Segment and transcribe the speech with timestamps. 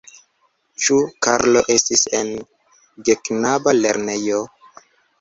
[0.85, 2.33] Ĉu Karlo estis en
[3.13, 4.45] geknaba lernejo?